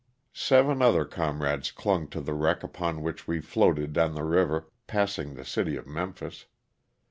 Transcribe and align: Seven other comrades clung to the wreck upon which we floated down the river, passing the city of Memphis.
Seven 0.33 0.81
other 0.81 1.05
comrades 1.05 1.69
clung 1.71 2.07
to 2.07 2.21
the 2.21 2.33
wreck 2.33 2.63
upon 2.63 3.03
which 3.03 3.27
we 3.27 3.39
floated 3.39 3.93
down 3.93 4.15
the 4.15 4.23
river, 4.23 4.67
passing 4.87 5.35
the 5.35 5.45
city 5.45 5.75
of 5.75 5.85
Memphis. 5.85 6.47